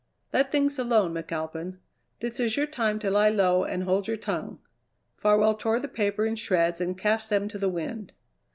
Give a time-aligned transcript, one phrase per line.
[0.33, 1.77] "Let things alone, McAlpin.
[2.21, 4.57] This is your time to lie low and hold your tongue."
[5.15, 8.11] Farwell tore the paper in shreds and cast them to the wind.